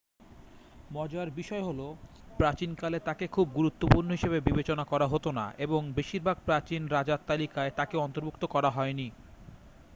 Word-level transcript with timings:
মজার 0.89 1.27
বিষয় 1.31 1.63
হল 1.63 1.79
প্রাচীনকালে 2.39 2.97
তাকে 2.99 3.25
খুব 3.27 3.45
গুরুত্বপূর্ণ 3.55 4.09
হিসাবে 4.11 4.39
বিবেচনা 4.41 4.83
করা 4.85 5.07
হত 5.07 5.25
না 5.31 5.45
এবং 5.57 5.81
বেশিরভাগ 5.97 6.37
প্রাচীন 6.45 6.81
রাজার 6.87 7.19
তালিকায় 7.27 7.71
তাকে 7.71 7.95
অন্তর্ভুক্ত 7.97 8.43
করা 8.45 8.69
হয়নি 8.69 9.07